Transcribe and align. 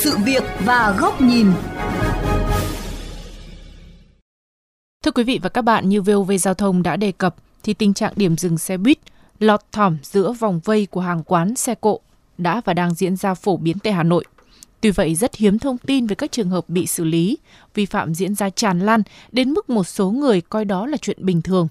sự 0.00 0.16
việc 0.24 0.42
và 0.64 0.96
góc 0.98 1.20
nhìn. 1.20 1.46
Thưa 5.04 5.10
quý 5.10 5.24
vị 5.24 5.40
và 5.42 5.48
các 5.48 5.62
bạn, 5.62 5.88
như 5.88 6.02
VOV 6.02 6.32
Giao 6.40 6.54
thông 6.54 6.82
đã 6.82 6.96
đề 6.96 7.12
cập, 7.12 7.36
thì 7.62 7.74
tình 7.74 7.94
trạng 7.94 8.12
điểm 8.16 8.36
dừng 8.36 8.58
xe 8.58 8.76
buýt 8.76 8.98
lọt 9.38 9.60
thỏm 9.72 9.96
giữa 10.02 10.32
vòng 10.32 10.60
vây 10.64 10.86
của 10.86 11.00
hàng 11.00 11.22
quán 11.22 11.56
xe 11.56 11.74
cộ 11.74 12.00
đã 12.38 12.60
và 12.64 12.74
đang 12.74 12.94
diễn 12.94 13.16
ra 13.16 13.34
phổ 13.34 13.56
biến 13.56 13.78
tại 13.78 13.92
Hà 13.92 14.02
Nội. 14.02 14.24
Tuy 14.80 14.90
vậy, 14.90 15.14
rất 15.14 15.34
hiếm 15.34 15.58
thông 15.58 15.78
tin 15.78 16.06
về 16.06 16.14
các 16.14 16.32
trường 16.32 16.50
hợp 16.50 16.68
bị 16.68 16.86
xử 16.86 17.04
lý, 17.04 17.38
vi 17.74 17.86
phạm 17.86 18.14
diễn 18.14 18.34
ra 18.34 18.50
tràn 18.50 18.80
lan 18.80 19.02
đến 19.32 19.50
mức 19.50 19.70
một 19.70 19.84
số 19.84 20.10
người 20.10 20.40
coi 20.40 20.64
đó 20.64 20.86
là 20.86 20.96
chuyện 20.96 21.26
bình 21.26 21.42
thường. 21.42 21.68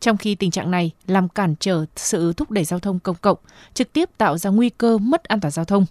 Trong 0.00 0.16
khi 0.16 0.34
tình 0.34 0.50
trạng 0.50 0.70
này 0.70 0.90
làm 1.06 1.28
cản 1.28 1.54
trở 1.60 1.84
sự 1.96 2.32
thúc 2.32 2.50
đẩy 2.50 2.64
giao 2.64 2.80
thông 2.80 2.98
công 2.98 3.16
cộng, 3.20 3.38
trực 3.74 3.92
tiếp 3.92 4.10
tạo 4.18 4.38
ra 4.38 4.50
nguy 4.50 4.70
cơ 4.70 4.98
mất 4.98 5.24
an 5.24 5.40
toàn 5.40 5.52
giao 5.52 5.64
thông. 5.64 5.86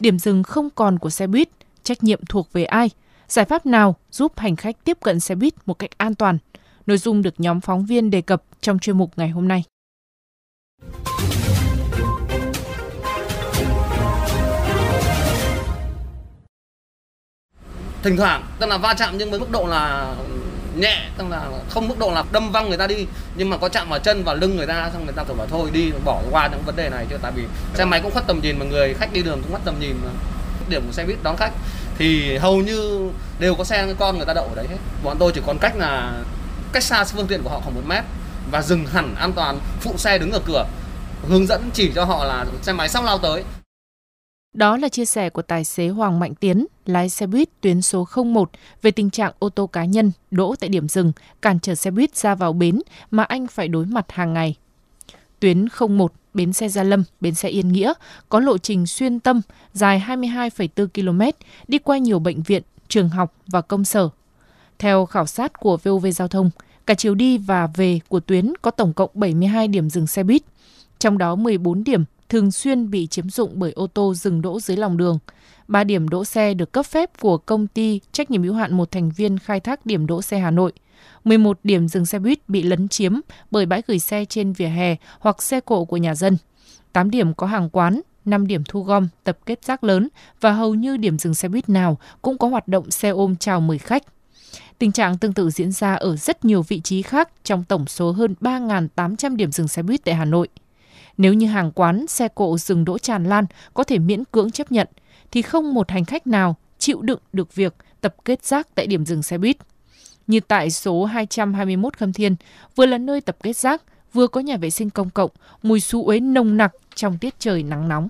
Điểm 0.00 0.18
dừng 0.18 0.42
không 0.42 0.70
còn 0.70 0.98
của 0.98 1.10
xe 1.10 1.26
buýt, 1.26 1.48
trách 1.82 2.04
nhiệm 2.04 2.20
thuộc 2.28 2.52
về 2.52 2.64
ai? 2.64 2.90
Giải 3.28 3.44
pháp 3.44 3.66
nào 3.66 3.96
giúp 4.10 4.38
hành 4.38 4.56
khách 4.56 4.84
tiếp 4.84 4.98
cận 5.00 5.20
xe 5.20 5.34
buýt 5.34 5.54
một 5.66 5.78
cách 5.78 5.98
an 5.98 6.14
toàn? 6.14 6.38
Nội 6.86 6.98
dung 6.98 7.22
được 7.22 7.40
nhóm 7.40 7.60
phóng 7.60 7.86
viên 7.86 8.10
đề 8.10 8.20
cập 8.20 8.42
trong 8.60 8.78
chuyên 8.78 8.98
mục 8.98 9.12
ngày 9.16 9.28
hôm 9.28 9.48
nay. 9.48 9.64
thỉnh 18.02 18.16
thoảng 18.16 18.44
tức 18.58 18.66
là 18.66 18.78
va 18.78 18.94
chạm 18.94 19.18
nhưng 19.18 19.30
với 19.30 19.40
mức 19.40 19.50
độ 19.50 19.66
là 19.66 20.14
nhẹ 20.76 21.08
tức 21.18 21.24
là 21.30 21.48
không 21.70 21.88
mức 21.88 21.98
độ 21.98 22.10
là 22.10 22.24
đâm 22.32 22.52
văng 22.52 22.68
người 22.68 22.78
ta 22.78 22.86
đi 22.86 23.06
nhưng 23.34 23.50
mà 23.50 23.56
có 23.56 23.68
chạm 23.68 23.88
vào 23.88 23.98
chân 23.98 24.24
vào 24.24 24.34
lưng 24.34 24.56
người 24.56 24.66
ta 24.66 24.90
xong 24.92 25.04
người 25.04 25.14
ta 25.16 25.24
phải 25.24 25.36
bảo 25.36 25.46
thôi 25.50 25.70
đi 25.72 25.92
bỏ 26.04 26.20
qua 26.30 26.48
những 26.48 26.62
vấn 26.66 26.76
đề 26.76 26.88
này 26.88 27.06
chứ 27.10 27.16
tại 27.22 27.32
vì 27.34 27.42
xe 27.74 27.84
máy 27.84 28.00
cũng 28.00 28.12
khuất 28.12 28.26
tầm 28.26 28.40
nhìn 28.42 28.58
mà 28.58 28.64
người 28.64 28.94
khách 28.94 29.12
đi 29.12 29.22
đường 29.22 29.42
cũng 29.42 29.52
mất 29.52 29.60
tầm 29.64 29.74
nhìn 29.80 29.96
mà 30.04 30.10
điểm 30.68 30.82
của 30.86 30.92
xe 30.92 31.04
buýt 31.04 31.18
đón 31.22 31.36
khách. 31.36 31.52
Thì 31.98 32.36
hầu 32.36 32.56
như 32.56 33.10
đều 33.38 33.54
có 33.54 33.64
xe 33.64 33.94
con 33.98 34.16
người 34.16 34.26
ta 34.26 34.34
đậu 34.34 34.44
ở 34.44 34.54
đấy 34.54 34.66
hết. 34.70 34.76
Bọn 35.04 35.16
tôi 35.18 35.32
chỉ 35.34 35.40
còn 35.46 35.58
cách 35.58 35.76
là 35.76 36.12
cách 36.72 36.82
xa 36.82 37.04
phương 37.04 37.26
tiện 37.26 37.42
của 37.42 37.50
họ 37.50 37.60
khoảng 37.60 37.74
một 37.74 37.82
mét 37.86 38.04
và 38.50 38.62
dừng 38.62 38.86
hẳn 38.86 39.14
an 39.14 39.32
toàn 39.32 39.58
phụ 39.80 39.94
xe 39.96 40.18
đứng 40.18 40.32
ở 40.32 40.40
cửa 40.46 40.66
hướng 41.28 41.46
dẫn 41.46 41.70
chỉ 41.72 41.92
cho 41.94 42.04
họ 42.04 42.24
là 42.24 42.44
xe 42.62 42.72
máy 42.72 42.88
sắp 42.88 43.04
lao 43.04 43.18
tới 43.18 43.44
đó 44.52 44.76
là 44.76 44.88
chia 44.88 45.04
sẻ 45.04 45.30
của 45.30 45.42
tài 45.42 45.64
xế 45.64 45.88
Hoàng 45.88 46.20
Mạnh 46.20 46.34
Tiến, 46.34 46.66
lái 46.86 47.08
xe 47.08 47.26
buýt 47.26 47.48
tuyến 47.60 47.82
số 47.82 48.06
01 48.24 48.50
về 48.82 48.90
tình 48.90 49.10
trạng 49.10 49.32
ô 49.38 49.48
tô 49.48 49.66
cá 49.66 49.84
nhân 49.84 50.12
đỗ 50.30 50.54
tại 50.60 50.68
điểm 50.68 50.88
dừng, 50.88 51.12
cản 51.42 51.60
trở 51.60 51.74
xe 51.74 51.90
buýt 51.90 52.16
ra 52.16 52.34
vào 52.34 52.52
bến 52.52 52.80
mà 53.10 53.22
anh 53.22 53.46
phải 53.46 53.68
đối 53.68 53.86
mặt 53.86 54.12
hàng 54.12 54.32
ngày. 54.32 54.56
Tuyến 55.40 55.66
01 55.88 56.12
bến 56.34 56.52
xe 56.52 56.68
Gia 56.68 56.82
Lâm, 56.82 57.04
bến 57.20 57.34
xe 57.34 57.48
Yên 57.48 57.72
Nghĩa 57.72 57.92
có 58.28 58.40
lộ 58.40 58.58
trình 58.58 58.86
xuyên 58.86 59.20
tâm 59.20 59.40
dài 59.72 60.04
22,4 60.06 60.86
km, 60.94 61.38
đi 61.68 61.78
qua 61.78 61.98
nhiều 61.98 62.18
bệnh 62.18 62.42
viện, 62.42 62.62
trường 62.88 63.08
học 63.08 63.34
và 63.46 63.60
công 63.60 63.84
sở. 63.84 64.08
Theo 64.78 65.06
khảo 65.06 65.26
sát 65.26 65.60
của 65.60 65.76
VOV 65.76 66.06
Giao 66.14 66.28
thông, 66.28 66.50
cả 66.86 66.94
chiều 66.94 67.14
đi 67.14 67.38
và 67.38 67.68
về 67.74 68.00
của 68.08 68.20
tuyến 68.20 68.52
có 68.62 68.70
tổng 68.70 68.92
cộng 68.92 69.10
72 69.14 69.68
điểm 69.68 69.90
dừng 69.90 70.06
xe 70.06 70.22
buýt, 70.22 70.42
trong 70.98 71.18
đó 71.18 71.34
14 71.34 71.84
điểm 71.84 72.04
thường 72.32 72.50
xuyên 72.50 72.90
bị 72.90 73.06
chiếm 73.06 73.30
dụng 73.30 73.52
bởi 73.54 73.72
ô 73.72 73.86
tô 73.86 74.14
dừng 74.14 74.42
đỗ 74.42 74.60
dưới 74.60 74.76
lòng 74.76 74.96
đường. 74.96 75.18
Ba 75.68 75.84
điểm 75.84 76.08
đỗ 76.08 76.24
xe 76.24 76.54
được 76.54 76.72
cấp 76.72 76.86
phép 76.86 77.10
của 77.20 77.38
công 77.38 77.66
ty 77.66 78.00
trách 78.12 78.30
nhiệm 78.30 78.42
hữu 78.42 78.54
hạn 78.54 78.74
một 78.74 78.90
thành 78.90 79.10
viên 79.10 79.38
khai 79.38 79.60
thác 79.60 79.86
điểm 79.86 80.06
đỗ 80.06 80.22
xe 80.22 80.38
Hà 80.38 80.50
Nội. 80.50 80.72
11 81.24 81.58
điểm 81.64 81.88
dừng 81.88 82.06
xe 82.06 82.18
buýt 82.18 82.48
bị 82.48 82.62
lấn 82.62 82.88
chiếm 82.88 83.12
bởi 83.50 83.66
bãi 83.66 83.82
gửi 83.86 83.98
xe 83.98 84.24
trên 84.24 84.52
vỉa 84.52 84.66
hè 84.66 84.96
hoặc 85.18 85.42
xe 85.42 85.60
cộ 85.60 85.84
của 85.84 85.96
nhà 85.96 86.14
dân. 86.14 86.36
8 86.92 87.10
điểm 87.10 87.34
có 87.34 87.46
hàng 87.46 87.70
quán, 87.70 88.00
5 88.24 88.46
điểm 88.46 88.62
thu 88.68 88.82
gom, 88.82 89.08
tập 89.24 89.38
kết 89.46 89.64
rác 89.64 89.84
lớn 89.84 90.08
và 90.40 90.52
hầu 90.52 90.74
như 90.74 90.96
điểm 90.96 91.18
dừng 91.18 91.34
xe 91.34 91.48
buýt 91.48 91.68
nào 91.68 91.98
cũng 92.22 92.38
có 92.38 92.48
hoạt 92.48 92.68
động 92.68 92.90
xe 92.90 93.08
ôm 93.08 93.36
chào 93.36 93.60
mời 93.60 93.78
khách. 93.78 94.02
Tình 94.78 94.92
trạng 94.92 95.18
tương 95.18 95.32
tự 95.32 95.50
diễn 95.50 95.72
ra 95.72 95.94
ở 95.94 96.16
rất 96.16 96.44
nhiều 96.44 96.62
vị 96.62 96.80
trí 96.80 97.02
khác 97.02 97.28
trong 97.44 97.64
tổng 97.64 97.86
số 97.86 98.12
hơn 98.12 98.34
3.800 98.40 99.36
điểm 99.36 99.52
dừng 99.52 99.68
xe 99.68 99.82
buýt 99.82 100.04
tại 100.04 100.14
Hà 100.14 100.24
Nội. 100.24 100.48
Nếu 101.16 101.34
như 101.34 101.46
hàng 101.46 101.72
quán, 101.72 102.06
xe 102.06 102.28
cộ 102.28 102.58
dừng 102.58 102.84
đỗ 102.84 102.98
tràn 102.98 103.24
lan 103.24 103.44
có 103.74 103.84
thể 103.84 103.98
miễn 103.98 104.24
cưỡng 104.24 104.50
chấp 104.50 104.72
nhận, 104.72 104.88
thì 105.30 105.42
không 105.42 105.74
một 105.74 105.90
hành 105.90 106.04
khách 106.04 106.26
nào 106.26 106.56
chịu 106.78 107.02
đựng 107.02 107.18
được 107.32 107.54
việc 107.54 107.74
tập 108.00 108.14
kết 108.24 108.44
rác 108.44 108.68
tại 108.74 108.86
điểm 108.86 109.06
dừng 109.06 109.22
xe 109.22 109.38
buýt. 109.38 109.56
Như 110.26 110.40
tại 110.40 110.70
số 110.70 111.04
221 111.04 111.96
Khâm 111.96 112.12
Thiên, 112.12 112.36
vừa 112.76 112.86
là 112.86 112.98
nơi 112.98 113.20
tập 113.20 113.36
kết 113.42 113.56
rác, 113.56 113.82
vừa 114.12 114.26
có 114.26 114.40
nhà 114.40 114.56
vệ 114.56 114.70
sinh 114.70 114.90
công 114.90 115.10
cộng, 115.10 115.30
mùi 115.62 115.80
xú 115.80 116.06
uế 116.06 116.20
nồng 116.20 116.56
nặc 116.56 116.72
trong 116.94 117.18
tiết 117.18 117.34
trời 117.38 117.62
nắng 117.62 117.88
nóng. 117.88 118.08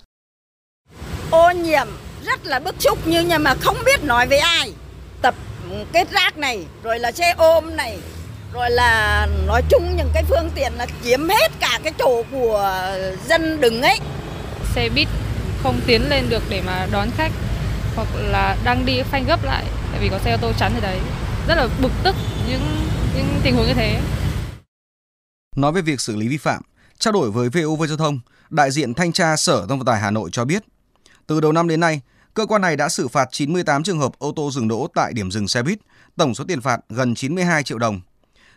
Ô 1.30 1.50
nhiễm 1.50 1.86
rất 2.24 2.46
là 2.46 2.60
bức 2.60 2.74
xúc 2.78 2.98
nhưng 3.06 3.28
mà 3.41 3.54
không 3.54 3.76
biết 3.86 4.04
nói 4.04 4.26
với 4.26 4.38
ai. 4.38 4.72
Tập 5.22 5.34
kết 5.92 6.10
rác 6.10 6.38
này, 6.38 6.66
rồi 6.82 6.98
là 6.98 7.12
xe 7.12 7.34
ôm 7.38 7.76
này, 7.76 7.98
rồi 8.52 8.70
là 8.70 9.28
nói 9.46 9.62
chung 9.68 9.96
những 9.96 10.10
cái 10.14 10.24
phương 10.24 10.50
tiện 10.54 10.72
là 10.72 10.86
chiếm 11.04 11.28
hết 11.28 11.52
cả 11.60 11.80
cái 11.84 11.92
chỗ 11.98 12.22
của 12.30 12.82
dân 13.28 13.60
đứng 13.60 13.82
ấy. 13.82 13.98
Xe 14.74 14.88
buýt 14.88 15.08
không 15.62 15.80
tiến 15.86 16.08
lên 16.08 16.28
được 16.28 16.42
để 16.48 16.62
mà 16.66 16.86
đón 16.92 17.08
khách 17.16 17.32
hoặc 17.96 18.08
là 18.16 18.56
đang 18.64 18.86
đi 18.86 19.02
phanh 19.02 19.24
gấp 19.26 19.44
lại 19.44 19.64
tại 19.92 20.00
vì 20.00 20.08
có 20.08 20.18
xe 20.18 20.32
ô 20.32 20.36
tô 20.41 20.52
chắn 20.58 20.72
ở 20.74 20.80
đấy. 20.80 20.98
Rất 21.48 21.54
là 21.54 21.68
bực 21.82 21.92
tức 22.04 22.14
những 22.48 22.86
những 23.16 23.41
tình 23.42 23.56
huống 23.56 23.66
như 23.66 23.74
thế. 23.74 24.00
Nói 25.56 25.72
về 25.72 25.82
việc 25.82 26.00
xử 26.00 26.16
lý 26.16 26.28
vi 26.28 26.36
phạm 26.36 26.62
trao 26.98 27.12
đổi 27.12 27.30
với 27.30 27.48
VOV 27.48 27.84
giao 27.88 27.96
thông 27.96 28.20
đại 28.50 28.70
diện 28.70 28.94
thanh 28.94 29.12
tra 29.12 29.36
sở 29.36 29.56
giao 29.56 29.66
thông 29.66 29.78
vận 29.78 29.86
tải 29.86 30.00
Hà 30.00 30.10
Nội 30.10 30.30
cho 30.32 30.44
biết 30.44 30.62
từ 31.26 31.41
đầu 31.41 31.52
năm 31.52 31.68
đến 31.68 31.80
nay 31.80 32.00
cơ 32.34 32.46
quan 32.46 32.62
này 32.62 32.76
đã 32.76 32.88
xử 32.88 33.08
phạt 33.08 33.28
98 33.32 33.82
trường 33.82 33.98
hợp 33.98 34.12
ô 34.18 34.32
tô 34.36 34.50
dừng 34.50 34.68
đỗ 34.68 34.86
tại 34.94 35.12
điểm 35.12 35.30
dừng 35.30 35.48
xe 35.48 35.62
buýt 35.62 35.78
tổng 36.16 36.34
số 36.34 36.44
tiền 36.48 36.60
phạt 36.60 36.80
gần 36.88 37.14
92 37.14 37.62
triệu 37.62 37.78
đồng 37.78 38.00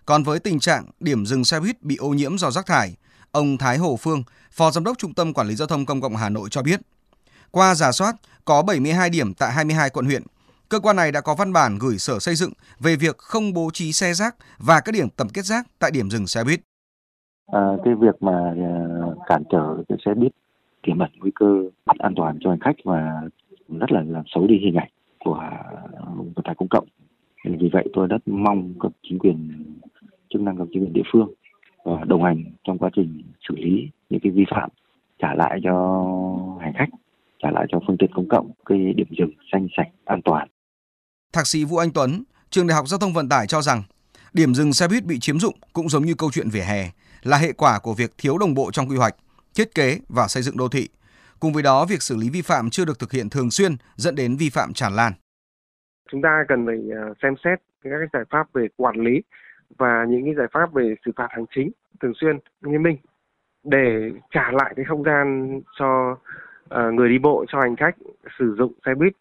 còn 0.06 0.24
với 0.24 0.40
tình 0.40 0.60
trạng 0.60 0.86
điểm 1.00 1.26
dừng 1.26 1.44
xe 1.44 1.60
buýt 1.60 1.84
bị 1.84 1.96
ô 1.96 2.10
nhiễm 2.10 2.38
do 2.38 2.52
rác 2.52 2.66
thải, 2.66 2.96
ông 3.32 3.58
Thái 3.58 3.78
Hồ 3.78 3.98
Phương, 4.00 4.24
Phó 4.52 4.72
Giám 4.72 4.84
đốc 4.84 4.98
Trung 4.98 5.14
tâm 5.14 5.34
Quản 5.34 5.48
lý 5.48 5.56
Giao 5.56 5.68
thông 5.68 5.86
Công 5.86 6.02
cộng 6.02 6.16
Hà 6.16 6.30
Nội 6.30 6.50
cho 6.52 6.62
biết, 6.62 6.80
qua 7.52 7.76
giả 7.76 7.92
soát 7.92 8.16
có 8.46 8.62
72 8.62 9.10
điểm 9.10 9.34
tại 9.34 9.52
22 9.52 9.90
quận 9.90 10.06
huyện, 10.06 10.24
cơ 10.70 10.80
quan 10.80 10.96
này 10.96 11.12
đã 11.12 11.22
có 11.22 11.36
văn 11.36 11.54
bản 11.54 11.78
gửi 11.80 11.98
Sở 11.98 12.20
Xây 12.20 12.36
dựng 12.36 12.52
về 12.80 12.96
việc 12.96 13.18
không 13.18 13.54
bố 13.54 13.70
trí 13.74 13.92
xe 13.92 14.14
rác 14.14 14.36
và 14.58 14.80
các 14.80 14.92
điểm 14.92 15.10
tập 15.10 15.28
kết 15.34 15.46
rác 15.46 15.68
tại 15.80 15.92
điểm 15.92 16.10
dừng 16.10 16.28
xe 16.28 16.44
buýt. 16.44 16.60
À, 17.48 17.62
cái 17.86 17.94
việc 17.96 18.24
mà 18.24 18.54
à, 18.58 18.72
cản 19.28 19.44
trở 19.52 19.78
cái 19.90 19.98
xe 20.06 20.14
buýt 20.14 20.32
tiềm 20.84 21.00
ẩn 21.00 21.12
nguy 21.20 21.32
cơ 21.36 21.46
mất 21.86 21.98
an 22.00 22.14
toàn 22.16 22.38
cho 22.42 22.50
hành 22.50 22.60
khách 22.60 22.76
và 22.84 23.22
rất 23.70 23.92
là 23.92 24.02
làm 24.08 24.24
xấu 24.36 24.48
đi 24.48 24.56
hình 24.62 24.76
ảnh 24.76 24.90
của 25.20 25.34
à, 25.34 25.64
vận 26.18 26.44
tải 26.44 26.56
công 26.58 26.70
cộng. 26.70 26.88
Vì 27.46 27.70
vậy 27.74 27.88
tôi 27.94 28.08
rất 28.08 28.28
mong 28.28 28.74
các 28.80 28.92
chính 29.10 29.20
quyền 29.20 29.65
năng 30.46 30.58
của 30.58 30.66
chính 30.74 30.84
quyền 30.84 30.94
địa 30.94 31.02
phương 31.14 31.34
và 31.86 32.04
đồng 32.08 32.24
hành 32.24 32.44
trong 32.64 32.78
quá 32.78 32.90
trình 32.96 33.24
xử 33.50 33.56
lý 33.58 33.90
những 34.10 34.20
cái 34.24 34.32
vi 34.32 34.46
phạm 34.52 34.70
trả 35.20 35.34
lại 35.34 35.60
cho 35.64 35.74
hành 36.62 36.74
khách 36.78 36.90
trả 37.44 37.52
lại 37.52 37.66
cho 37.70 37.80
phương 37.88 37.98
tiện 38.00 38.12
công 38.16 38.30
cộng 38.30 38.52
cái 38.66 38.94
điểm 38.98 39.08
dừng 39.18 39.32
xanh 39.52 39.68
sạch 39.78 39.88
an 40.06 40.22
toàn. 40.26 40.48
Thạc 41.34 41.48
sĩ 41.48 41.66
Vũ 41.66 41.78
Anh 41.78 41.90
Tuấn, 41.94 42.24
trường 42.50 42.68
Đại 42.68 42.76
học 42.76 42.88
Giao 42.88 43.00
thông 43.00 43.14
Vận 43.14 43.30
tải 43.30 43.48
cho 43.48 43.62
rằng 43.62 43.84
điểm 44.34 44.54
dừng 44.54 44.74
xe 44.74 44.88
buýt 44.88 45.06
bị 45.06 45.20
chiếm 45.20 45.40
dụng 45.40 45.56
cũng 45.74 45.90
giống 45.90 46.06
như 46.06 46.14
câu 46.18 46.30
chuyện 46.32 46.50
vỉa 46.50 46.62
hè 46.62 46.90
là 47.24 47.38
hệ 47.38 47.52
quả 47.52 47.80
của 47.84 47.94
việc 47.94 48.12
thiếu 48.18 48.38
đồng 48.38 48.54
bộ 48.54 48.72
trong 48.72 48.90
quy 48.90 48.98
hoạch, 48.98 49.16
thiết 49.56 49.76
kế 49.76 50.00
và 50.10 50.28
xây 50.28 50.44
dựng 50.44 50.58
đô 50.58 50.68
thị. 50.68 50.90
Cùng 51.40 51.54
với 51.54 51.64
đó, 51.64 51.86
việc 51.86 52.02
xử 52.02 52.16
lý 52.16 52.30
vi 52.30 52.42
phạm 52.42 52.70
chưa 52.70 52.86
được 52.86 53.00
thực 53.00 53.12
hiện 53.12 53.30
thường 53.30 53.52
xuyên 53.52 53.72
dẫn 53.96 54.16
đến 54.16 54.36
vi 54.38 54.50
phạm 54.50 54.74
tràn 54.74 54.96
lan. 54.96 55.14
Chúng 56.12 56.22
ta 56.22 56.44
cần 56.48 56.66
phải 56.66 56.76
à, 56.76 57.04
xem 57.22 57.34
xét 57.44 57.60
các 57.84 58.10
giải 58.14 58.24
pháp 58.30 58.54
về 58.54 58.68
quản 58.78 58.96
lý 58.96 59.22
và 59.78 60.06
những 60.10 60.26
cái 60.26 60.34
giải 60.36 60.48
pháp 60.52 60.74
về 60.74 60.96
xử 61.06 61.12
phạt 61.16 61.28
hành 61.30 61.46
chính 61.56 61.72
thường 62.02 62.14
xuyên 62.16 62.40
nghiêm 62.62 62.84
minh 62.84 62.98
để 63.64 64.12
trả 64.32 64.52
lại 64.52 64.74
cái 64.76 64.86
không 64.86 65.04
gian 65.04 65.60
cho 65.80 66.12
uh, 66.12 66.94
người 66.94 67.10
đi 67.10 67.20
bộ 67.20 67.46
cho 67.48 67.62
hành 67.62 67.76
khách 67.76 67.96
sử 68.40 68.56
dụng 68.58 68.74
xe 68.86 68.96
buýt. 68.96 69.14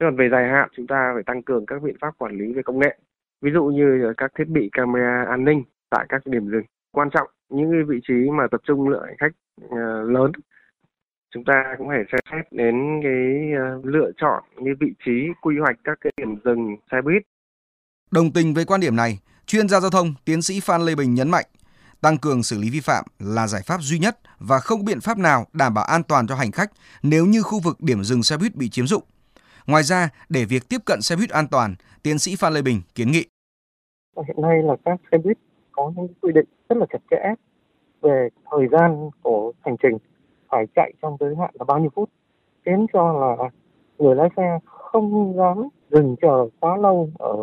Còn 0.00 0.16
về 0.16 0.28
dài 0.30 0.48
hạn 0.48 0.68
chúng 0.76 0.86
ta 0.86 1.10
phải 1.14 1.22
tăng 1.22 1.42
cường 1.42 1.66
các 1.66 1.82
biện 1.82 1.96
pháp 2.00 2.18
quản 2.18 2.38
lý 2.38 2.52
về 2.52 2.62
công 2.62 2.78
nghệ. 2.78 2.98
Ví 3.40 3.50
dụ 3.52 3.64
như 3.64 4.12
các 4.16 4.32
thiết 4.38 4.48
bị 4.48 4.68
camera 4.72 5.24
an 5.28 5.44
ninh 5.44 5.62
tại 5.90 6.06
các 6.08 6.22
điểm 6.24 6.50
dừng. 6.50 6.64
Quan 6.92 7.10
trọng 7.10 7.28
những 7.48 7.70
cái 7.72 7.82
vị 7.82 8.00
trí 8.08 8.30
mà 8.30 8.46
tập 8.50 8.60
trung 8.64 8.88
lượng 8.88 9.04
hành 9.06 9.16
khách 9.18 9.32
uh, 9.64 10.10
lớn 10.10 10.32
chúng 11.34 11.44
ta 11.44 11.74
cũng 11.78 11.88
phải 11.88 12.04
xem 12.12 12.20
xét 12.32 12.52
đến 12.52 13.00
cái 13.02 13.52
uh, 13.78 13.84
lựa 13.84 14.10
chọn 14.16 14.44
như 14.56 14.74
vị 14.80 14.94
trí 15.04 15.12
quy 15.42 15.58
hoạch 15.58 15.76
các 15.84 15.98
cái 16.00 16.12
điểm 16.16 16.36
dừng 16.44 16.76
xe 16.92 17.02
buýt. 17.02 17.22
Đồng 18.10 18.30
tình 18.34 18.54
với 18.54 18.64
quan 18.64 18.80
điểm 18.80 18.96
này, 18.96 19.18
Chuyên 19.46 19.68
gia 19.68 19.80
giao 19.80 19.90
thông, 19.90 20.14
tiến 20.24 20.42
sĩ 20.42 20.60
Phan 20.60 20.82
Lê 20.82 20.94
Bình 20.94 21.14
nhấn 21.14 21.30
mạnh, 21.30 21.44
tăng 22.00 22.18
cường 22.18 22.42
xử 22.42 22.58
lý 22.58 22.70
vi 22.70 22.80
phạm 22.80 23.04
là 23.18 23.46
giải 23.46 23.62
pháp 23.66 23.80
duy 23.80 23.98
nhất 23.98 24.18
và 24.38 24.58
không 24.58 24.84
biện 24.84 25.00
pháp 25.00 25.18
nào 25.18 25.46
đảm 25.52 25.74
bảo 25.74 25.84
an 25.84 26.02
toàn 26.02 26.26
cho 26.26 26.34
hành 26.34 26.52
khách 26.52 26.70
nếu 27.02 27.26
như 27.26 27.42
khu 27.42 27.60
vực 27.60 27.76
điểm 27.80 28.04
dừng 28.04 28.22
xe 28.22 28.36
buýt 28.36 28.54
bị 28.54 28.68
chiếm 28.68 28.86
dụng. 28.86 29.02
Ngoài 29.66 29.82
ra, 29.82 30.08
để 30.28 30.44
việc 30.44 30.68
tiếp 30.68 30.78
cận 30.86 31.02
xe 31.02 31.16
buýt 31.16 31.30
an 31.30 31.48
toàn, 31.48 31.74
tiến 32.02 32.18
sĩ 32.18 32.36
Phan 32.36 32.54
Lê 32.54 32.62
Bình 32.62 32.82
kiến 32.94 33.10
nghị. 33.10 33.26
Hiện 34.16 34.36
nay 34.42 34.62
là 34.62 34.76
các 34.84 35.00
xe 35.12 35.18
buýt 35.18 35.38
có 35.72 35.92
những 35.96 36.14
quy 36.22 36.32
định 36.32 36.46
rất 36.68 36.76
là 36.78 36.86
chặt 36.92 36.98
chẽ 37.10 37.34
về 38.02 38.28
thời 38.50 38.68
gian 38.72 39.10
của 39.22 39.52
hành 39.64 39.76
trình 39.82 39.98
phải 40.50 40.64
chạy 40.74 40.92
trong 41.02 41.16
giới 41.20 41.34
hạn 41.40 41.50
là 41.54 41.64
bao 41.64 41.78
nhiêu 41.78 41.90
phút, 41.94 42.10
khiến 42.64 42.86
cho 42.92 43.12
là 43.12 43.50
người 43.98 44.14
lái 44.14 44.28
xe 44.36 44.58
không 44.64 45.34
dám 45.36 45.68
dừng 45.90 46.16
chờ 46.22 46.48
quá 46.60 46.76
lâu 46.76 47.10
ở 47.18 47.36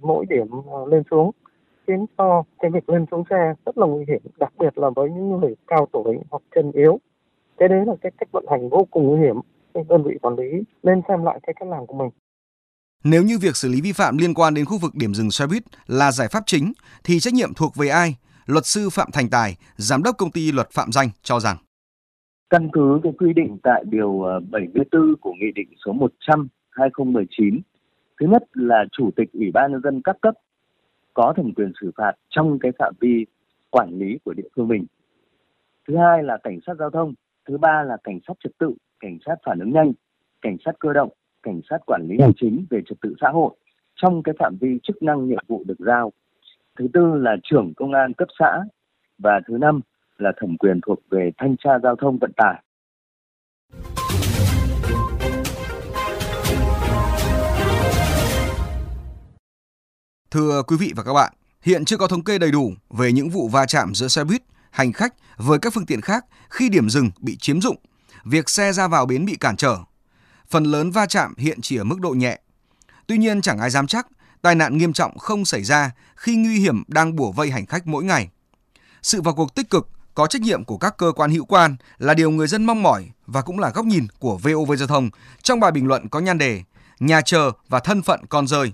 mỗi 0.00 0.26
điểm 0.28 0.46
ờ, 0.50 0.86
lên 0.90 1.02
xuống 1.10 1.30
khiến 1.86 2.06
cho 2.18 2.42
cái 2.58 2.70
việc 2.70 2.88
lên 2.88 3.04
xuống 3.10 3.24
xe 3.30 3.54
rất 3.66 3.78
là 3.78 3.86
nguy 3.86 4.04
hiểm 4.08 4.20
đặc 4.38 4.52
biệt 4.58 4.78
là 4.78 4.90
với 4.96 5.10
những 5.10 5.40
người 5.40 5.54
cao 5.66 5.88
tuổi 5.92 6.16
hoặc 6.30 6.42
chân 6.54 6.72
yếu. 6.72 7.00
Cái 7.56 7.68
đấy 7.68 7.86
là 7.86 7.92
cái 8.02 8.12
cách 8.18 8.28
vận 8.32 8.44
hành 8.50 8.68
vô 8.68 8.86
cùng 8.90 9.06
nguy 9.06 9.20
hiểm 9.20 9.36
đơn 9.88 10.02
vị 10.04 10.18
quản 10.22 10.36
lý 10.36 10.62
nên 10.82 11.02
xem 11.08 11.24
lại 11.24 11.40
cái 11.42 11.54
cách 11.60 11.68
làm 11.68 11.86
của 11.86 11.94
mình. 11.94 12.10
Nếu 13.04 13.22
như 13.22 13.38
việc 13.38 13.56
xử 13.56 13.68
lý 13.68 13.80
vi 13.80 13.92
phạm 13.92 14.18
liên 14.18 14.34
quan 14.34 14.54
đến 14.54 14.64
khu 14.64 14.78
vực 14.82 14.92
điểm 14.94 15.14
dừng 15.14 15.30
xe 15.30 15.46
buýt 15.46 15.62
là 15.86 16.12
giải 16.12 16.28
pháp 16.30 16.42
chính 16.46 16.72
thì 17.04 17.20
trách 17.20 17.34
nhiệm 17.34 17.54
thuộc 17.54 17.76
về 17.76 17.88
ai? 17.88 18.16
Luật 18.46 18.66
sư 18.66 18.88
Phạm 18.92 19.08
Thành 19.12 19.28
Tài, 19.30 19.56
giám 19.76 20.02
đốc 20.02 20.16
công 20.18 20.30
ty 20.30 20.52
luật 20.52 20.70
Phạm 20.70 20.92
Danh 20.92 21.08
cho 21.22 21.40
rằng. 21.40 21.56
Căn 22.50 22.68
cứ 22.72 23.00
cái 23.02 23.12
quy 23.18 23.32
định 23.32 23.58
tại 23.62 23.84
điều 23.86 24.24
74 24.50 25.02
ờ, 25.02 25.14
của 25.20 25.32
Nghị 25.40 25.52
định 25.54 25.68
số 25.86 25.92
100 25.92 26.48
2019. 26.78 27.60
Thứ 28.20 28.26
nhất 28.26 28.42
là 28.52 28.84
Chủ 28.92 29.10
tịch 29.16 29.32
Ủy 29.32 29.50
ban 29.54 29.72
Nhân 29.72 29.80
dân 29.84 30.02
các 30.02 30.16
cấp 30.20 30.34
có 31.14 31.32
thẩm 31.36 31.54
quyền 31.54 31.72
xử 31.80 31.90
phạt 31.96 32.12
trong 32.28 32.58
cái 32.58 32.72
phạm 32.78 32.94
vi 33.00 33.26
quản 33.70 33.98
lý 33.98 34.18
của 34.24 34.32
địa 34.32 34.48
phương 34.56 34.68
mình. 34.68 34.86
Thứ 35.88 35.96
hai 35.96 36.22
là 36.22 36.38
cảnh 36.42 36.58
sát 36.66 36.74
giao 36.78 36.90
thông. 36.90 37.14
Thứ 37.48 37.58
ba 37.58 37.82
là 37.82 37.96
cảnh 38.04 38.18
sát 38.28 38.34
trật 38.44 38.52
tự, 38.58 38.74
cảnh 39.00 39.18
sát 39.26 39.34
phản 39.44 39.58
ứng 39.58 39.72
nhanh, 39.72 39.92
cảnh 40.42 40.56
sát 40.64 40.72
cơ 40.78 40.92
động, 40.92 41.10
cảnh 41.42 41.60
sát 41.70 41.78
quản 41.86 42.06
lý 42.08 42.16
hành 42.20 42.32
chính 42.36 42.66
về 42.70 42.80
trật 42.86 42.98
tự 43.00 43.14
xã 43.20 43.28
hội 43.28 43.54
trong 43.94 44.22
cái 44.22 44.34
phạm 44.38 44.56
vi 44.60 44.78
chức 44.82 45.02
năng 45.02 45.28
nhiệm 45.28 45.44
vụ 45.48 45.64
được 45.66 45.78
giao. 45.78 46.12
Thứ 46.78 46.88
tư 46.92 47.14
là 47.14 47.36
trưởng 47.42 47.74
công 47.74 47.92
an 47.92 48.12
cấp 48.12 48.28
xã 48.38 48.60
và 49.18 49.40
thứ 49.46 49.58
năm 49.58 49.80
là 50.18 50.32
thẩm 50.36 50.56
quyền 50.58 50.80
thuộc 50.86 50.98
về 51.10 51.30
thanh 51.38 51.56
tra 51.56 51.78
giao 51.82 51.96
thông 51.96 52.18
vận 52.18 52.32
tải. 52.36 52.62
Thưa 60.30 60.62
quý 60.62 60.76
vị 60.76 60.92
và 60.96 61.02
các 61.02 61.12
bạn, 61.12 61.32
hiện 61.62 61.84
chưa 61.84 61.96
có 61.96 62.06
thống 62.06 62.24
kê 62.24 62.38
đầy 62.38 62.50
đủ 62.50 62.72
về 62.90 63.12
những 63.12 63.30
vụ 63.30 63.48
va 63.48 63.66
chạm 63.66 63.94
giữa 63.94 64.08
xe 64.08 64.24
buýt, 64.24 64.42
hành 64.70 64.92
khách 64.92 65.14
với 65.36 65.58
các 65.58 65.74
phương 65.74 65.86
tiện 65.86 66.00
khác 66.00 66.24
khi 66.50 66.68
điểm 66.68 66.90
dừng 66.90 67.10
bị 67.20 67.36
chiếm 67.36 67.60
dụng, 67.60 67.76
việc 68.24 68.50
xe 68.50 68.72
ra 68.72 68.88
vào 68.88 69.06
bến 69.06 69.24
bị 69.24 69.36
cản 69.40 69.56
trở. 69.56 69.78
Phần 70.50 70.64
lớn 70.64 70.90
va 70.90 71.06
chạm 71.06 71.34
hiện 71.36 71.58
chỉ 71.62 71.76
ở 71.76 71.84
mức 71.84 72.00
độ 72.00 72.10
nhẹ. 72.10 72.40
Tuy 73.06 73.18
nhiên 73.18 73.42
chẳng 73.42 73.58
ai 73.58 73.70
dám 73.70 73.86
chắc 73.86 74.06
tai 74.42 74.54
nạn 74.54 74.78
nghiêm 74.78 74.92
trọng 74.92 75.18
không 75.18 75.44
xảy 75.44 75.64
ra 75.64 75.90
khi 76.16 76.36
nguy 76.36 76.58
hiểm 76.60 76.82
đang 76.88 77.16
bủa 77.16 77.32
vây 77.32 77.50
hành 77.50 77.66
khách 77.66 77.86
mỗi 77.86 78.04
ngày. 78.04 78.28
Sự 79.02 79.22
vào 79.22 79.34
cuộc 79.34 79.54
tích 79.54 79.70
cực, 79.70 79.88
có 80.14 80.26
trách 80.26 80.42
nhiệm 80.42 80.64
của 80.64 80.78
các 80.78 80.96
cơ 80.96 81.12
quan 81.16 81.30
hữu 81.30 81.44
quan 81.44 81.76
là 81.98 82.14
điều 82.14 82.30
người 82.30 82.46
dân 82.46 82.64
mong 82.64 82.82
mỏi 82.82 83.08
và 83.26 83.42
cũng 83.42 83.58
là 83.58 83.70
góc 83.70 83.86
nhìn 83.86 84.06
của 84.18 84.36
VOV 84.36 84.72
Giao 84.78 84.88
thông 84.88 85.10
trong 85.42 85.60
bài 85.60 85.72
bình 85.72 85.86
luận 85.86 86.08
có 86.08 86.20
nhan 86.20 86.38
đề 86.38 86.62
Nhà 87.00 87.20
chờ 87.20 87.52
và 87.68 87.80
thân 87.80 88.02
phận 88.02 88.20
con 88.28 88.46
rơi. 88.46 88.72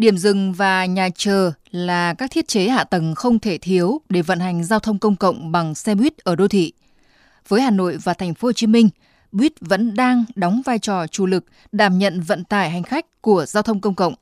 Điểm 0.00 0.18
dừng 0.18 0.52
và 0.52 0.84
nhà 0.84 1.08
chờ 1.14 1.52
là 1.70 2.14
các 2.14 2.30
thiết 2.30 2.48
chế 2.48 2.68
hạ 2.68 2.84
tầng 2.84 3.14
không 3.14 3.38
thể 3.38 3.58
thiếu 3.58 4.00
để 4.08 4.22
vận 4.22 4.40
hành 4.40 4.64
giao 4.64 4.78
thông 4.78 4.98
công 4.98 5.16
cộng 5.16 5.52
bằng 5.52 5.74
xe 5.74 5.94
buýt 5.94 6.18
ở 6.18 6.36
đô 6.36 6.48
thị. 6.48 6.72
Với 7.48 7.60
Hà 7.60 7.70
Nội 7.70 7.98
và 8.02 8.14
thành 8.14 8.34
phố 8.34 8.48
Hồ 8.48 8.52
Chí 8.52 8.66
Minh, 8.66 8.88
buýt 9.32 9.52
vẫn 9.60 9.94
đang 9.94 10.24
đóng 10.34 10.62
vai 10.64 10.78
trò 10.78 11.06
chủ 11.06 11.26
lực 11.26 11.44
đảm 11.72 11.98
nhận 11.98 12.20
vận 12.20 12.44
tải 12.44 12.70
hành 12.70 12.82
khách 12.82 13.06
của 13.20 13.46
giao 13.46 13.62
thông 13.62 13.80
công 13.80 13.94
cộng. 13.94 14.14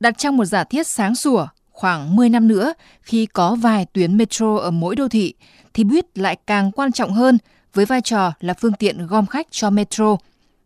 Đặt 0.00 0.18
trong 0.18 0.36
một 0.36 0.44
giả 0.44 0.64
thiết 0.64 0.86
sáng 0.86 1.14
sủa, 1.14 1.46
khoảng 1.70 2.16
10 2.16 2.28
năm 2.28 2.48
nữa 2.48 2.72
khi 3.02 3.26
có 3.26 3.54
vài 3.54 3.86
tuyến 3.92 4.16
metro 4.16 4.56
ở 4.56 4.70
mỗi 4.70 4.96
đô 4.96 5.08
thị 5.08 5.34
thì 5.74 5.84
buýt 5.84 6.18
lại 6.18 6.36
càng 6.46 6.72
quan 6.72 6.92
trọng 6.92 7.12
hơn 7.12 7.38
với 7.74 7.86
vai 7.86 8.00
trò 8.00 8.32
là 8.40 8.54
phương 8.54 8.72
tiện 8.72 9.06
gom 9.06 9.26
khách 9.26 9.46
cho 9.50 9.70
metro 9.70 10.16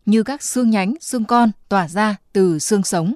như 0.07 0.23
các 0.23 0.43
xương 0.43 0.71
nhánh, 0.71 0.95
xương 1.01 1.25
con 1.25 1.51
tỏa 1.69 1.89
ra 1.89 2.17
từ 2.33 2.59
xương 2.59 2.85
sống. 2.85 3.15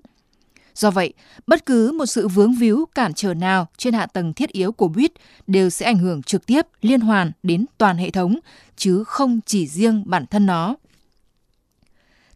Do 0.79 0.91
vậy, 0.91 1.13
bất 1.47 1.67
cứ 1.67 1.93
một 1.93 2.07
sự 2.07 2.29
vướng 2.29 2.55
víu 2.55 2.87
cản 2.95 3.15
trở 3.15 3.35
nào 3.35 3.69
trên 3.77 3.95
hạ 3.95 4.07
tầng 4.07 4.33
thiết 4.33 4.53
yếu 4.53 4.73
của 4.73 4.89
buýt 4.89 5.13
đều 5.47 5.71
sẽ 5.71 5.87
ảnh 5.87 5.99
hưởng 5.99 6.23
trực 6.23 6.47
tiếp 6.47 6.67
liên 6.81 7.01
hoàn 7.01 7.33
đến 7.43 7.67
toàn 7.79 7.97
hệ 7.97 8.11
thống, 8.11 8.39
chứ 8.77 9.05
không 9.05 9.41
chỉ 9.47 9.67
riêng 9.67 10.03
bản 10.07 10.27
thân 10.27 10.47
nó. 10.47 10.77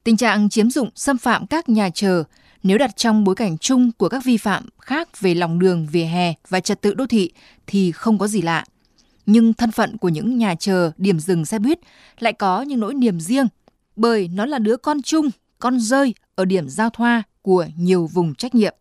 Tình 0.04 0.16
trạng 0.16 0.48
chiếm 0.48 0.70
dụng 0.70 0.90
xâm 0.94 1.18
phạm 1.18 1.46
các 1.46 1.68
nhà 1.68 1.90
chờ 1.94 2.24
nếu 2.62 2.78
đặt 2.78 2.96
trong 2.96 3.24
bối 3.24 3.34
cảnh 3.34 3.58
chung 3.58 3.92
của 3.92 4.08
các 4.08 4.24
vi 4.24 4.36
phạm 4.36 4.68
khác 4.78 5.20
về 5.20 5.34
lòng 5.34 5.58
đường, 5.58 5.86
vỉa 5.92 6.04
hè 6.04 6.34
và 6.48 6.60
trật 6.60 6.80
tự 6.80 6.94
đô 6.94 7.06
thị 7.06 7.30
thì 7.66 7.92
không 7.92 8.18
có 8.18 8.26
gì 8.26 8.42
lạ. 8.42 8.64
Nhưng 9.26 9.54
thân 9.54 9.70
phận 9.70 9.98
của 9.98 10.08
những 10.08 10.38
nhà 10.38 10.54
chờ, 10.54 10.90
điểm 10.96 11.20
dừng 11.20 11.44
xe 11.44 11.58
buýt 11.58 11.78
lại 12.18 12.32
có 12.32 12.62
những 12.62 12.80
nỗi 12.80 12.94
niềm 12.94 13.20
riêng 13.20 13.46
bởi 13.96 14.28
nó 14.28 14.46
là 14.46 14.58
đứa 14.58 14.76
con 14.76 15.02
chung, 15.02 15.30
con 15.58 15.80
rơi 15.80 16.14
ở 16.34 16.44
điểm 16.44 16.68
giao 16.68 16.90
thoa 16.90 17.22
của 17.42 17.66
nhiều 17.76 18.06
vùng 18.06 18.34
trách 18.34 18.54
nhiệm. 18.54 18.74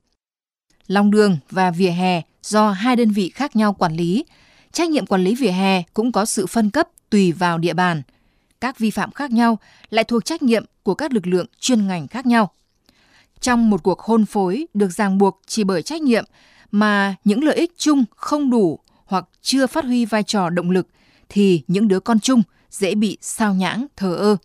Lòng 0.88 1.12
đường 1.12 1.38
và 1.50 1.72
vỉa 1.72 1.90
hè 1.90 2.22
do 2.44 2.72
hai 2.72 2.96
đơn 2.96 3.12
vị 3.12 3.30
khác 3.30 3.56
nhau 3.56 3.74
quản 3.74 3.96
lý. 3.96 4.26
Trách 4.72 4.90
nhiệm 4.90 5.06
quản 5.06 5.24
lý 5.24 5.36
vỉa 5.36 5.52
hè 5.52 5.84
cũng 5.94 6.12
có 6.12 6.26
sự 6.26 6.48
phân 6.48 6.70
cấp 6.70 6.88
tùy 7.10 7.32
vào 7.32 7.58
địa 7.58 7.74
bàn. 7.74 8.02
Các 8.62 8.80
vi 8.80 8.92
phạm 8.92 9.12
khác 9.12 9.32
nhau 9.32 9.60
lại 9.90 10.04
thuộc 10.04 10.26
trách 10.26 10.44
nhiệm 10.44 10.66
của 10.84 10.96
các 10.96 11.14
lực 11.14 11.28
lượng 11.28 11.46
chuyên 11.60 11.88
ngành 11.88 12.08
khác 12.08 12.26
nhau. 12.26 12.52
Trong 13.40 13.70
một 13.70 13.84
cuộc 13.84 14.00
hôn 14.00 14.26
phối 14.26 14.68
được 14.74 14.90
ràng 14.90 15.18
buộc 15.18 15.42
chỉ 15.48 15.64
bởi 15.64 15.82
trách 15.82 16.02
nhiệm 16.02 16.26
mà 16.72 17.16
những 17.24 17.44
lợi 17.44 17.56
ích 17.56 17.72
chung 17.78 18.06
không 18.16 18.50
đủ 18.50 18.80
hoặc 19.06 19.26
chưa 19.42 19.68
phát 19.68 19.86
huy 19.86 20.06
vai 20.06 20.24
trò 20.24 20.50
động 20.50 20.72
lực 20.72 20.88
thì 21.30 21.62
những 21.68 21.88
đứa 21.88 22.00
con 22.00 22.20
chung 22.20 22.42
dễ 22.70 22.96
bị 22.96 23.18
sao 23.22 23.54
nhãng, 23.54 23.88
thờ 23.96 24.16
ơ. 24.16 24.38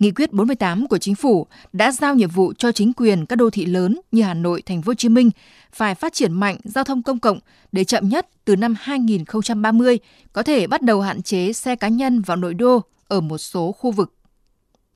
Nghị 0.00 0.10
quyết 0.10 0.32
48 0.32 0.86
của 0.86 0.98
chính 0.98 1.14
phủ 1.14 1.46
đã 1.72 1.92
giao 1.92 2.14
nhiệm 2.14 2.30
vụ 2.30 2.52
cho 2.58 2.72
chính 2.72 2.92
quyền 2.92 3.26
các 3.26 3.36
đô 3.36 3.50
thị 3.50 3.66
lớn 3.66 4.00
như 4.12 4.22
Hà 4.22 4.34
Nội, 4.34 4.62
Thành 4.62 4.82
phố 4.82 4.90
Hồ 4.90 4.94
Chí 4.94 5.08
Minh 5.08 5.30
phải 5.72 5.94
phát 5.94 6.12
triển 6.12 6.32
mạnh 6.32 6.56
giao 6.64 6.84
thông 6.84 7.02
công 7.02 7.18
cộng 7.18 7.38
để 7.72 7.84
chậm 7.84 8.08
nhất 8.08 8.28
từ 8.44 8.56
năm 8.56 8.74
2030 8.80 9.98
có 10.32 10.42
thể 10.42 10.66
bắt 10.66 10.82
đầu 10.82 11.00
hạn 11.00 11.22
chế 11.22 11.52
xe 11.52 11.76
cá 11.76 11.88
nhân 11.88 12.20
vào 12.20 12.36
nội 12.36 12.54
đô 12.54 12.82
ở 13.08 13.20
một 13.20 13.38
số 13.38 13.72
khu 13.72 13.90
vực. 13.90 14.14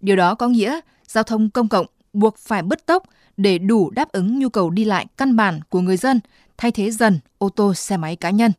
Điều 0.00 0.16
đó 0.16 0.34
có 0.34 0.48
nghĩa 0.48 0.80
giao 1.06 1.24
thông 1.24 1.50
công 1.50 1.68
cộng 1.68 1.86
buộc 2.12 2.38
phải 2.38 2.62
bứt 2.62 2.86
tốc 2.86 3.02
để 3.36 3.58
đủ 3.58 3.90
đáp 3.90 4.12
ứng 4.12 4.38
nhu 4.38 4.48
cầu 4.48 4.70
đi 4.70 4.84
lại 4.84 5.06
căn 5.16 5.36
bản 5.36 5.60
của 5.68 5.80
người 5.80 5.96
dân, 5.96 6.20
thay 6.56 6.72
thế 6.72 6.90
dần 6.90 7.18
ô 7.38 7.48
tô 7.48 7.74
xe 7.74 7.96
máy 7.96 8.16
cá 8.16 8.30
nhân. 8.30 8.52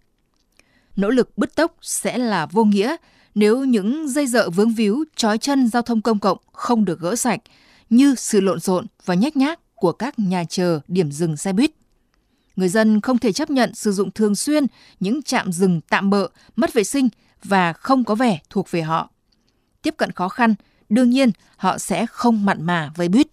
Nỗ 0.95 1.09
lực 1.09 1.38
bứt 1.38 1.56
tốc 1.56 1.75
sẽ 1.81 2.18
là 2.18 2.45
vô 2.45 2.63
nghĩa 2.63 2.95
nếu 3.35 3.63
những 3.63 4.07
dây 4.07 4.27
dợ 4.27 4.49
vướng 4.49 4.73
víu 4.73 5.04
trói 5.15 5.37
chân 5.37 5.68
giao 5.68 5.81
thông 5.81 6.01
công 6.01 6.19
cộng 6.19 6.37
không 6.51 6.85
được 6.85 6.99
gỡ 6.99 7.15
sạch 7.15 7.42
như 7.89 8.15
sự 8.15 8.42
lộn 8.42 8.59
xộn 8.59 8.85
và 9.06 9.13
nhách 9.13 9.37
nhác 9.37 9.59
của 9.75 9.92
các 9.92 10.19
nhà 10.19 10.44
chờ 10.49 10.80
điểm 10.87 11.11
dừng 11.11 11.37
xe 11.37 11.54
buýt. 11.54 11.71
Người 12.56 12.69
dân 12.69 13.01
không 13.01 13.18
thể 13.18 13.31
chấp 13.31 13.49
nhận 13.49 13.75
sử 13.75 13.92
dụng 13.92 14.11
thường 14.11 14.35
xuyên 14.35 14.65
những 14.99 15.23
trạm 15.23 15.51
dừng 15.51 15.81
tạm 15.81 16.09
bợ, 16.09 16.27
mất 16.56 16.73
vệ 16.73 16.83
sinh 16.83 17.09
và 17.44 17.73
không 17.73 18.04
có 18.04 18.15
vẻ 18.15 18.39
thuộc 18.49 18.71
về 18.71 18.81
họ. 18.81 19.09
Tiếp 19.81 19.94
cận 19.97 20.11
khó 20.11 20.30
khăn, 20.30 20.56
đương 20.89 21.09
nhiên 21.09 21.31
họ 21.57 21.77
sẽ 21.77 22.06
không 22.06 22.45
mặn 22.45 22.63
mà 22.63 22.92
với 22.95 23.07
buýt. 23.07 23.27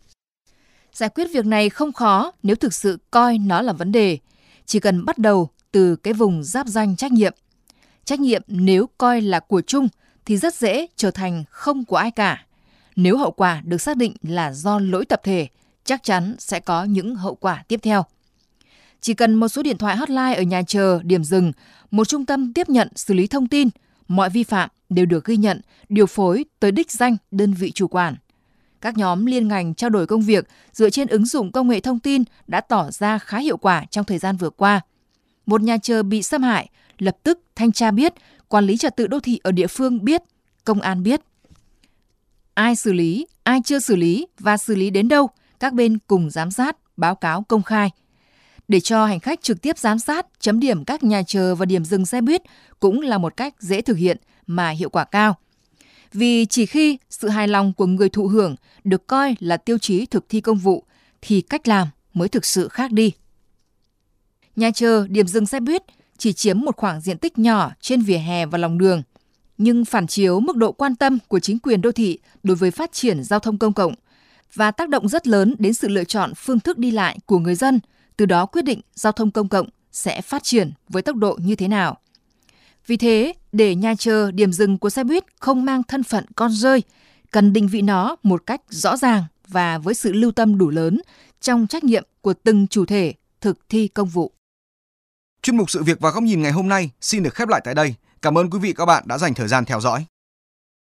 Giải 0.93 1.09
quyết 1.09 1.33
việc 1.33 1.47
này 1.47 1.71
không 1.71 1.93
khó 1.93 2.33
nếu 2.43 2.57
thực 2.57 2.75
sự 2.75 2.99
coi 3.11 3.39
nó 3.39 3.63
là 3.63 3.73
vấn 3.73 3.93
đề. 3.93 4.19
Chỉ 4.67 4.81
cần 4.81 5.05
bắt 5.05 5.19
đầu 5.19 5.49
từ 5.73 5.97
cái 5.97 6.15
vùng 6.15 6.45
giáp 6.45 6.67
danh 6.67 6.97
trách 6.97 7.13
nhiệm– 7.13 7.33
Trách 8.13 8.21
nhiệm 8.21 8.43
nếu 8.47 8.89
coi 8.99 9.21
là 9.21 9.41
của 9.41 9.61
chung 9.61 9.89
thì 10.27 10.37
rất 10.37 10.55
dễ 10.55 10.87
trở 10.97 11.11
thành 11.11 11.45
không 11.51 11.85
của 11.85 11.97
ai 11.97 12.11
cả. 12.11 12.47
Nếu 12.97 13.17
hậu 13.17 13.31
quả 13.31 13.63
được 13.65 13.81
xác 13.81 13.97
định 13.97 14.15
là 14.23 14.53
do 14.53 14.79
lỗi 14.79 15.05
tập 15.05 15.21
thể, 15.25 15.49
chắc 15.85 16.03
chắn 16.03 16.35
sẽ 16.39 16.61
có 16.61 16.85
những 16.85 17.17
hậu 17.17 17.35
quả 17.35 17.65
tiếp 17.69 17.81
theo. 17.83 18.05
Chỉ 19.01 19.15
cần 19.15 19.35
một 19.35 19.49
số 19.49 19.63
điện 19.63 19.79
thoại 19.79 19.97
hotline 19.97 20.35
ở 20.35 20.43
nhà 20.43 20.63
chờ, 20.67 21.01
điểm 21.03 21.25
dừng, 21.25 21.53
một 21.91 22.09
trung 22.09 22.27
tâm 22.27 22.53
tiếp 22.53 22.69
nhận 22.69 22.89
xử 22.95 23.15
lý 23.15 23.27
thông 23.27 23.49
tin, 23.49 23.69
mọi 24.09 24.31
vi 24.31 24.43
phạm 24.43 24.71
đều 24.89 25.07
được 25.07 25.25
ghi 25.25 25.37
nhận, 25.37 25.61
điều 25.89 26.07
phối 26.07 26.45
tới 26.61 26.73
đích 26.73 26.91
danh 26.91 27.17
đơn 27.31 27.55
vị 27.55 27.73
chủ 27.73 27.89
quản. 27.89 28.17
Các 28.81 28.97
nhóm 28.97 29.27
liên 29.27 29.49
ngành 29.49 29.75
trao 29.75 29.91
đổi 29.91 30.07
công 30.07 30.23
việc 30.23 30.49
dựa 30.73 30.91
trên 30.91 31.09
ứng 31.09 31.27
dụng 31.27 31.53
công 31.53 31.69
nghệ 31.69 31.81
thông 31.81 31.99
tin 31.99 32.25
đã 32.47 32.61
tỏ 32.61 32.91
ra 32.91 33.19
khá 33.19 33.39
hiệu 33.39 33.57
quả 33.57 33.85
trong 33.91 34.05
thời 34.05 34.19
gian 34.19 34.37
vừa 34.37 34.51
qua. 34.51 34.81
Một 35.47 35.63
nhà 35.63 35.77
chờ 35.83 36.03
bị 36.03 36.23
xâm 36.23 36.43
hại, 36.43 36.69
lập 36.99 37.17
tức 37.23 37.41
thanh 37.55 37.73
tra 37.73 37.91
biết, 37.91 38.13
quản 38.49 38.65
lý 38.65 38.77
trật 38.77 38.97
tự 38.97 39.07
đô 39.07 39.21
thị 39.21 39.41
ở 39.43 39.53
địa 39.53 39.67
phương 39.67 40.05
biết, 40.05 40.23
công 40.65 40.81
an 40.81 41.03
biết. 41.03 41.21
Ai 42.55 42.77
xử 42.77 42.93
lý, 42.93 43.27
ai 43.43 43.61
chưa 43.65 43.79
xử 43.79 43.97
lý 43.97 44.27
và 44.39 44.57
xử 44.57 44.75
lý 44.75 44.91
đến 44.91 45.09
đâu, 45.09 45.31
các 45.61 45.73
bên 45.73 45.99
cùng 46.07 46.31
giám 46.31 46.51
sát, 46.51 46.77
báo 46.97 47.15
cáo 47.15 47.43
công 47.43 47.63
khai. 47.63 47.91
Để 48.69 48.81
cho 48.81 49.07
hành 49.07 49.21
khách 49.21 49.43
trực 49.43 49.63
tiếp 49.63 49.79
giám 49.79 49.99
sát, 49.99 50.27
chấm 50.41 50.61
điểm 50.61 50.85
các 50.85 51.03
nhà 51.05 51.23
chờ 51.27 51.55
và 51.55 51.67
điểm 51.67 51.85
dừng 51.85 52.07
xe 52.07 52.21
buýt 52.21 52.43
cũng 52.81 53.01
là 53.01 53.19
một 53.19 53.37
cách 53.37 53.55
dễ 53.59 53.83
thực 53.83 53.97
hiện 53.97 54.17
mà 54.47 54.71
hiệu 54.71 54.89
quả 54.89 55.05
cao. 55.05 55.37
Vì 56.13 56.47
chỉ 56.47 56.67
khi 56.67 56.99
sự 57.11 57.29
hài 57.29 57.49
lòng 57.49 57.73
của 57.73 57.87
người 57.87 58.09
thụ 58.09 58.27
hưởng 58.27 58.57
được 58.85 59.07
coi 59.07 59.37
là 59.41 59.57
tiêu 59.57 59.79
chí 59.79 60.07
thực 60.07 60.29
thi 60.29 60.41
công 60.41 60.59
vụ 60.59 60.85
thì 61.23 61.41
cách 61.41 61.69
làm 61.69 61.89
mới 62.15 62.29
thực 62.29 62.45
sự 62.45 62.69
khác 62.69 62.93
đi. 62.93 63.13
Nhà 64.57 64.71
chờ, 64.75 65.07
điểm 65.09 65.27
dừng 65.27 65.47
xe 65.47 65.61
buýt 65.61 65.83
chỉ 66.23 66.33
chiếm 66.33 66.61
một 66.61 66.77
khoảng 66.77 67.01
diện 67.01 67.19
tích 67.19 67.39
nhỏ 67.39 67.73
trên 67.81 68.03
vỉa 68.03 68.17
hè 68.17 68.47
và 68.47 68.59
lòng 68.59 68.79
đường. 68.79 69.03
nhưng 69.59 69.85
phản 69.85 70.07
chiếu 70.07 70.41
mức 70.41 70.57
độ 70.57 70.73
quan 70.73 70.97
tâm 70.97 71.19
của 71.29 71.39
chính 71.39 71.59
quyền 71.59 71.83
đô 71.83 71.93
thị 71.93 72.19
đối 72.43 72.57
với 72.57 72.71
phát 72.71 72.93
triển 72.93 73.25
giao 73.25 73.39
thông 73.39 73.59
công 73.59 73.73
cộng 73.73 73.95
và 74.55 74.71
tác 74.71 74.89
động 74.89 75.09
rất 75.09 75.27
lớn 75.27 75.55
đến 75.59 75.75
sự 75.75 75.89
lựa 75.89 76.05
chọn 76.05 76.33
phương 76.37 76.61
thức 76.61 76.79
đi 76.79 76.91
lại 76.91 77.19
của 77.27 77.39
người 77.39 77.55
dân, 77.55 77.81
từ 78.17 78.27
đó 78.27 78.47
quyết 78.47 78.63
định 78.63 78.81
giao 78.95 79.13
thông 79.13 79.31
công 79.31 79.49
cộng 79.49 79.69
sẽ 79.93 80.21
phát 80.21 80.43
triển 80.43 80.71
với 80.89 81.03
tốc 81.03 81.17
độ 81.17 81.39
như 81.45 81.55
thế 81.55 81.69
nào. 81.69 81.99
Vì 82.87 82.97
thế, 82.97 83.33
để 83.53 83.75
nhà 83.75 83.95
chờ 83.99 84.31
điểm 84.31 84.53
dừng 84.53 84.79
của 84.79 84.91
xe 84.91 85.05
buýt 85.05 85.25
không 85.41 85.65
mang 85.65 85.83
thân 85.83 86.03
phận 86.03 86.25
con 86.37 86.53
rơi, 86.53 86.83
cần 87.31 87.53
định 87.53 87.69
vị 87.69 87.83
nó 87.83 88.17
một 88.23 88.47
cách 88.47 88.61
rõ 88.69 88.97
ràng 88.97 89.25
và 89.49 89.79
với 89.79 89.95
sự 89.95 90.13
lưu 90.13 90.33
tâm 90.33 90.59
đủ 90.59 90.71
lớn 90.71 91.01
trong 91.41 91.67
trách 91.67 91.85
nhiệm 91.85 92.05
của 92.21 92.35
từng 92.35 92.67
chủ 92.67 92.85
thể 92.85 93.15
thực 93.41 93.59
thi 93.69 93.89
công 93.89 94.09
vụ. 94.09 94.33
Chuyên 95.43 95.57
mục 95.57 95.71
sự 95.71 95.83
việc 95.83 96.01
và 96.01 96.11
góc 96.11 96.23
nhìn 96.23 96.43
ngày 96.43 96.53
hôm 96.53 96.69
nay 96.69 96.91
xin 97.01 97.23
được 97.23 97.35
khép 97.35 97.49
lại 97.49 97.61
tại 97.65 97.75
đây. 97.75 97.95
Cảm 98.23 98.39
ơn 98.39 98.51
quý 98.51 98.59
vị 98.59 98.73
các 98.77 98.87
bạn 98.87 99.05
đã 99.07 99.19
dành 99.19 99.35
thời 99.35 99.49
gian 99.49 99.65
theo 99.65 99.81
dõi. 99.81 100.05